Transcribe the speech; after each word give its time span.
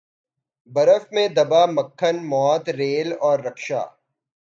برف 0.71 1.03
میں 1.13 1.27
دبا 1.35 1.63
مکھن 1.75 2.15
موت 2.29 2.63
ریل 2.79 3.09
اور 3.25 3.37
رکشا 3.39 3.81